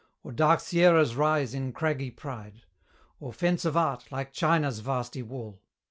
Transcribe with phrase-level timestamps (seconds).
[0.23, 2.63] Or dark sierras rise in craggy pride?
[3.19, 5.61] Or fence of art, like China's vasty wall?